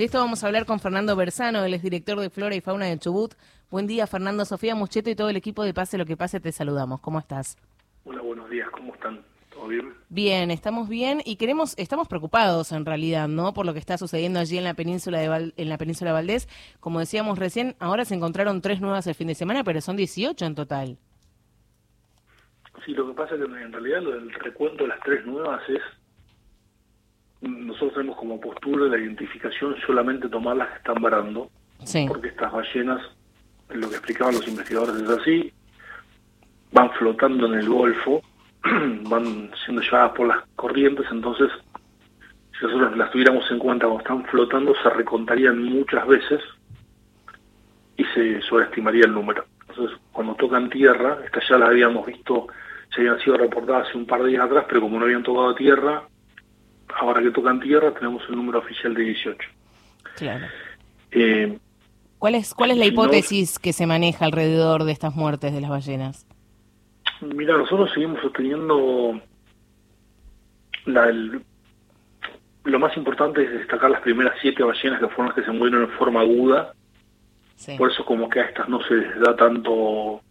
[0.00, 2.86] De esto vamos a hablar con Fernando Bersano, él es director de Flora y Fauna
[2.86, 3.34] de Chubut.
[3.70, 6.52] Buen día, Fernando, Sofía Mucheto y todo el equipo de Pase lo que pase, te
[6.52, 7.02] saludamos.
[7.02, 7.58] ¿Cómo estás?
[8.04, 9.20] Hola, buenos días, ¿cómo están?
[9.52, 9.92] ¿Todo bien?
[10.08, 13.52] Bien, estamos bien y queremos, estamos preocupados en realidad, ¿no?
[13.52, 16.48] Por lo que está sucediendo allí en la península de en la península Valdés.
[16.80, 20.46] Como decíamos recién, ahora se encontraron tres nuevas el fin de semana, pero son 18
[20.46, 20.96] en total.
[22.86, 25.82] Sí, lo que pasa es que en realidad del recuento de las tres nuevas es
[27.40, 31.50] nosotros tenemos como postura la identificación solamente tomar las que están varando,
[32.08, 33.00] porque estas ballenas,
[33.70, 35.52] lo que explicaban los investigadores es así,
[36.72, 38.22] van flotando en el Golfo,
[38.62, 41.50] van siendo llevadas por las corrientes, entonces
[42.58, 46.40] si nosotros las tuviéramos en cuenta cuando están flotando, se recontarían muchas veces
[47.96, 49.46] y se sobreestimaría el número.
[49.66, 52.48] Entonces, cuando tocan tierra, estas ya las habíamos visto,
[52.94, 55.54] se habían sido reportadas hace un par de días atrás, pero como no habían tocado
[55.54, 56.02] tierra,
[56.98, 59.38] ahora que tocan tierra tenemos el número oficial de 18.
[60.16, 60.46] Claro.
[61.12, 61.58] Eh,
[62.18, 65.70] ¿Cuál es, cuál es la hipótesis que se maneja alrededor de estas muertes de las
[65.70, 66.26] ballenas?
[67.20, 69.20] Mira, nosotros seguimos sosteniendo
[70.86, 71.12] la,
[72.64, 75.84] lo más importante es destacar las primeras siete ballenas que fueron las que se murieron
[75.84, 76.74] en forma aguda.
[77.76, 80.22] Por eso como que a estas no se les da tanto,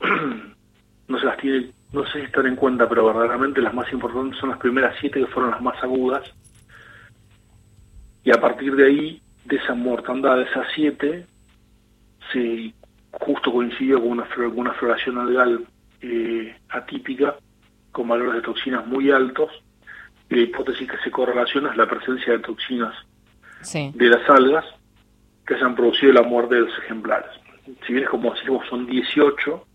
[1.08, 4.38] no se las tiene no sé si están en cuenta, pero verdaderamente las más importantes
[4.38, 6.22] son las primeras siete que fueron las más agudas.
[8.24, 11.26] Y a partir de ahí, de esa mortandad de esas siete,
[12.32, 12.74] se
[13.12, 15.66] justo coincidió con una, una floración algal
[16.00, 17.36] eh, atípica,
[17.92, 19.50] con valores de toxinas muy altos,
[20.28, 22.94] y la hipótesis que se correlaciona es la presencia de toxinas
[23.72, 24.64] de las algas
[25.46, 27.30] que se han producido la muerte de los ejemplares.
[27.86, 29.66] Si bien es como decimos, son 18,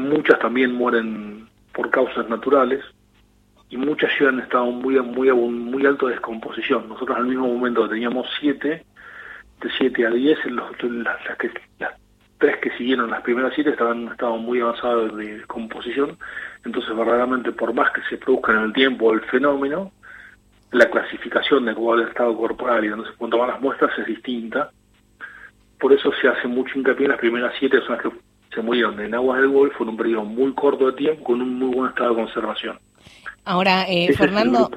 [0.00, 2.84] muchas también mueren por causas naturales
[3.68, 6.88] y muchas llegan en estado muy muy muy alto de descomposición.
[6.88, 8.84] Nosotros al mismo momento teníamos siete,
[9.60, 11.92] de 7 a 10, las, las, que, las
[12.38, 16.18] tres que siguieron, las primeras siete, estaban en estado muy avanzado de descomposición.
[16.64, 19.92] Entonces, verdaderamente, por más que se produzca en el tiempo el fenómeno,
[20.72, 24.06] la clasificación de cuál es el estado corporal y donde se tomar las muestras es
[24.06, 24.70] distinta.
[25.78, 27.98] Por eso se hace mucho hincapié en las primeras siete, son
[28.54, 31.58] se murieron en aguas del Golfo en un periodo muy corto de tiempo con un
[31.58, 32.78] muy buen estado de conservación.
[33.44, 34.70] Ahora, eh, Fernando,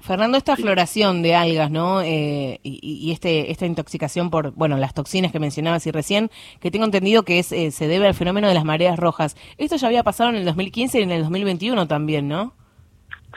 [0.00, 2.02] Fernando, esta floración de algas, ¿no?
[2.02, 6.30] Eh, y, este, esta intoxicación por, bueno, las toxinas que mencionabas y recién,
[6.60, 9.34] que tengo entendido que es, eh, se debe al fenómeno de las mareas rojas.
[9.56, 12.54] Esto ya había pasado en el 2015 y en el 2021 también, ¿no?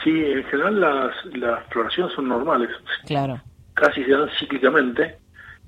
[0.03, 2.69] Sí, en general las, las floraciones son normales.
[3.05, 3.41] Claro.
[3.75, 5.17] Casi se dan cíclicamente.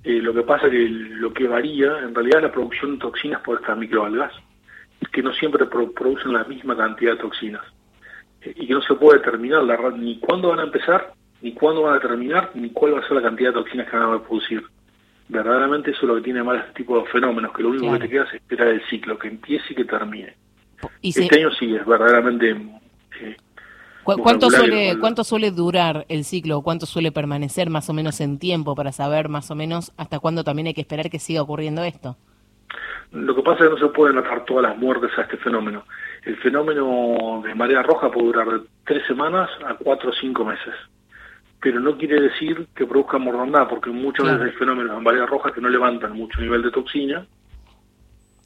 [0.07, 3.41] Eh, lo que pasa que lo que varía en realidad es la producción de toxinas
[3.41, 4.31] por estas microalgas,
[5.11, 7.61] que no siempre producen la misma cantidad de toxinas
[8.41, 11.81] eh, y que no se puede determinar la, ni cuándo van a empezar, ni cuándo
[11.81, 14.23] van a terminar, ni cuál va a ser la cantidad de toxinas que van a
[14.23, 14.63] producir.
[15.27, 17.99] Verdaderamente eso es lo que tiene mal este tipo de fenómenos, que lo único que
[17.99, 20.37] te queda es esperar el ciclo, que empiece y que termine.
[21.01, 22.55] este año sí es verdaderamente
[24.15, 26.61] ¿Cuánto suele, ¿Cuánto suele durar el ciclo?
[26.61, 30.45] ¿Cuánto suele permanecer más o menos en tiempo para saber más o menos hasta cuándo
[30.45, 32.15] también hay que esperar que siga ocurriendo esto?
[33.11, 35.83] Lo que pasa es que no se pueden atar todas las muertes a este fenómeno.
[36.23, 40.73] El fenómeno de marea roja puede durar de tres semanas a cuatro o cinco meses.
[41.59, 45.51] Pero no quiere decir que produzca mortandad, porque muchas veces hay fenómenos de marea roja
[45.51, 47.25] que no levantan mucho nivel de toxina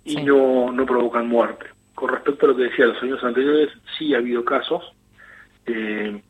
[0.05, 1.67] y no, no provocan muerte.
[1.93, 4.83] Con respecto a lo que decía los años anteriores, sí ha habido casos
[5.65, 6.21] eh,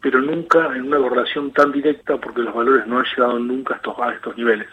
[0.00, 3.76] pero nunca en una correlación tan directa porque los valores no han llegado nunca a
[3.78, 4.68] estos, a estos niveles.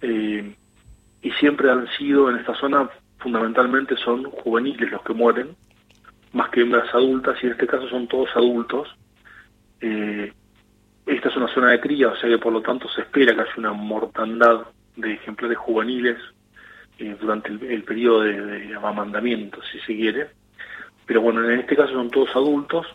[0.00, 0.54] Eh,
[1.20, 2.88] y siempre han sido en esta zona,
[3.18, 5.56] fundamentalmente son juveniles los que mueren,
[6.32, 8.88] más que hembras adultas, y en este caso son todos adultos.
[9.80, 10.32] Eh,
[11.06, 13.40] esta es una zona de cría, o sea que por lo tanto se espera que
[13.40, 14.66] haya una mortandad
[14.96, 16.18] de ejemplares juveniles
[17.20, 20.30] durante el, periodo de, amamantamiento, si se quiere.
[21.08, 22.86] Pero bueno, en este caso son todos adultos,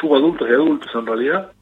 [0.00, 1.52] subadultos y adultos en realidad,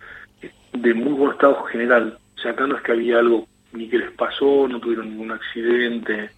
[0.74, 2.18] de muy buen estado general.
[2.36, 5.32] O sea, acá no es que había algo ni que les pasó, no tuvieron ningún
[5.32, 6.30] accidente,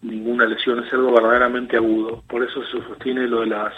[0.00, 2.24] ninguna lesión, es algo verdaderamente agudo.
[2.26, 3.74] Por eso se sostiene lo de las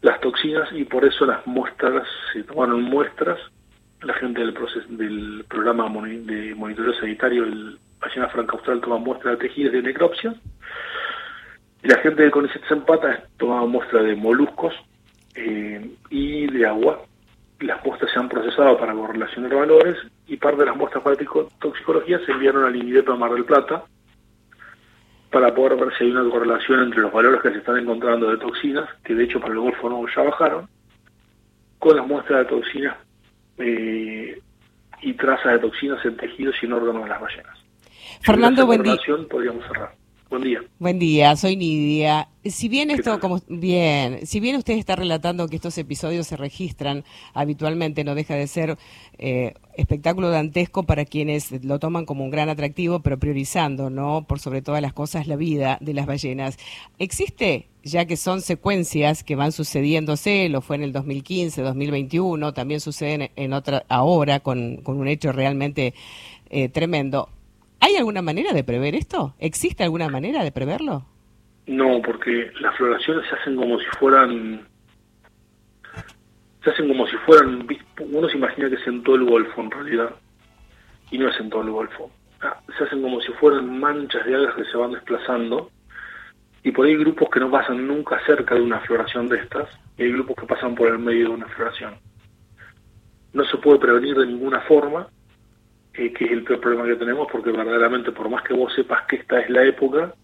[0.00, 3.38] las toxinas y por eso las muestras, se tomaron muestras,
[4.00, 9.38] la gente del proceso, del programa de monitoreo sanitario, el Ballena Franca Austral toma muestras
[9.38, 10.34] de tejidos de necropsia
[11.86, 14.74] la gente de CONICET Zempata tomaba muestra de moluscos
[15.34, 17.02] eh, y de agua.
[17.60, 19.96] Las muestras se han procesado para correlacionar valores
[20.26, 21.16] y parte de las muestras para
[21.58, 23.84] toxicología se enviaron al INIDEP a Mar del Plata
[25.30, 28.38] para poder ver si hay una correlación entre los valores que se están encontrando de
[28.38, 30.68] toxinas, que de hecho para el Golfo no ya bajaron,
[31.78, 32.96] con las muestras de toxinas
[33.58, 34.40] eh,
[35.02, 37.58] y trazas de toxinas en tejidos y en órganos de las ballenas.
[38.22, 38.96] Fernando, buen día.
[39.28, 40.05] Podríamos cerrar.
[40.28, 40.60] Buen día.
[40.80, 42.28] Buen día, soy Nidia.
[42.44, 47.04] Si bien esto, como bien, si bien usted está relatando que estos episodios se registran
[47.32, 48.76] habitualmente, no deja de ser
[49.18, 54.26] eh, espectáculo dantesco para quienes lo toman como un gran atractivo, pero priorizando, ¿no?
[54.26, 56.58] Por sobre todas las cosas, la vida de las ballenas.
[56.98, 62.80] ¿Existe, ya que son secuencias que van sucediéndose, lo fue en el 2015, 2021, también
[62.80, 65.94] suceden en otra ahora con, con un hecho realmente
[66.50, 67.28] eh, tremendo?
[67.86, 69.36] ¿Hay alguna manera de prever esto?
[69.38, 71.06] ¿Existe alguna manera de preverlo?
[71.68, 74.66] No, porque las floraciones se hacen como si fueran
[76.64, 77.64] se hacen como si fueran
[78.00, 80.16] uno se imagina que es en todo el Golfo en realidad
[81.12, 82.10] y no es en todo el Golfo
[82.40, 85.70] ah, se hacen como si fueran manchas de algas que se van desplazando
[86.64, 89.68] y por ahí hay grupos que no pasan nunca cerca de una floración de estas
[89.96, 91.94] y hay grupos que pasan por el medio de una floración
[93.32, 95.06] no se puede prevenir de ninguna forma
[95.96, 99.16] que es el peor problema que tenemos, porque verdaderamente, por más que vos sepas que
[99.16, 100.14] esta es la época,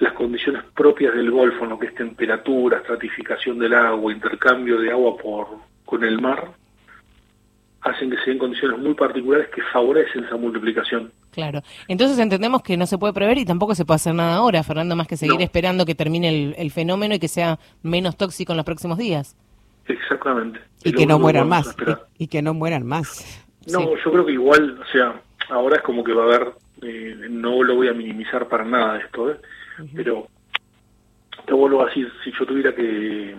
[0.00, 4.90] las condiciones propias del Golfo, en lo que es temperatura, estratificación del agua, intercambio de
[4.90, 5.46] agua por
[5.84, 6.52] con el mar,
[7.82, 11.12] hacen que se den condiciones muy particulares que favorecen esa multiplicación.
[11.30, 11.60] Claro.
[11.86, 14.96] Entonces entendemos que no se puede prever y tampoco se puede hacer nada ahora, Fernando,
[14.96, 18.66] más que seguir esperando que termine el, fenómeno y que sea menos tóxico en los
[18.66, 19.36] próximos días.
[19.86, 20.60] Exactamente.
[20.82, 21.76] Y, que no mueran más.
[22.18, 23.43] y, que no mueran más.
[23.72, 26.52] No, yo creo que igual, o sea, ahora es como que va a haber,
[26.82, 29.40] eh, no lo voy a minimizar para nada esto, ¿eh?
[29.94, 30.28] pero
[31.46, 33.34] te vuelvo a decir, si yo tuviera que,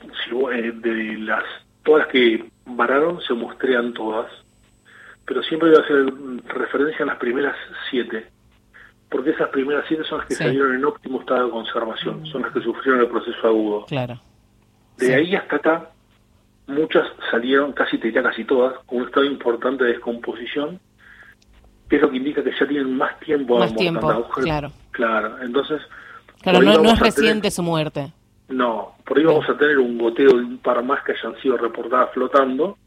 [0.00, 1.44] si eh, de las,
[1.82, 4.30] todas las que vararon se muestrean todas,
[5.26, 6.04] pero siempre voy a hacer
[6.54, 7.56] referencia a las primeras
[7.90, 8.26] siete,
[9.10, 12.52] porque esas primeras siete son las que salieron en óptimo estado de conservación, son las
[12.52, 13.84] que sufrieron el proceso agudo.
[13.86, 14.20] Claro.
[14.96, 15.90] De ahí hasta acá
[16.66, 20.80] muchas salieron, casi te diría casi todas, con un estado importante de descomposición,
[21.88, 24.72] que es lo que indica que ya tienen más tiempo más tiempo, claro.
[24.90, 25.80] Claro, entonces...
[26.42, 28.12] Claro, no, es reciente su muerte.
[28.48, 31.56] No, por ahí vamos a tener un goteo de un par más que hayan sido
[31.56, 32.78] reportadas flotando,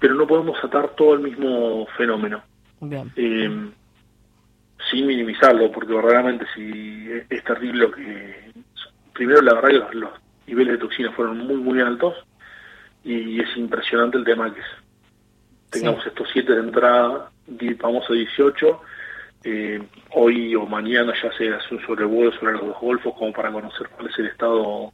[0.00, 2.42] pero no podemos atar todo el mismo fenómeno.
[3.16, 3.70] Eh,
[4.90, 8.52] sin minimizarlo, porque verdaderamente si es, terrible lo que...
[9.12, 10.10] Primero, la verdad que los, los
[10.46, 12.14] niveles de toxina fueron muy, muy altos,
[13.04, 14.60] y es impresionante el tema que
[15.70, 17.30] tengamos estos siete de entrada,
[17.80, 18.80] vamos a 18,
[19.44, 23.50] eh, hoy o mañana ya se hace un sobrevuelo sobre los dos golfos como para
[23.50, 24.92] conocer cuál es el estado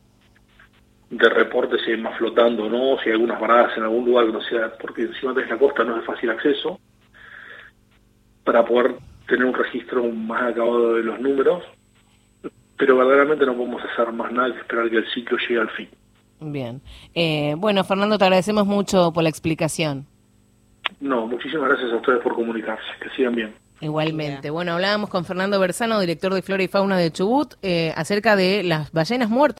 [1.11, 4.26] de reporte, si hay más flotando o no, si hay algunas varadas en algún lugar
[4.26, 6.81] que no sea, porque encima de la costa no es de fácil acceso,
[8.44, 11.64] para poder tener un registro más acabado de los números,
[12.76, 15.88] pero verdaderamente no podemos hacer más nada que esperar que el ciclo llegue al fin.
[16.41, 16.83] Bien.
[17.15, 20.06] Eh, bueno, Fernando, te agradecemos mucho por la explicación.
[21.00, 22.85] No, muchísimas gracias a ustedes por comunicarse.
[23.03, 23.55] Que sigan bien.
[23.81, 24.49] Igualmente.
[24.50, 28.62] Bueno, hablábamos con Fernando Bersano, director de Flora y Fauna de Chubut, eh, acerca de
[28.62, 29.55] las ballenas muertas.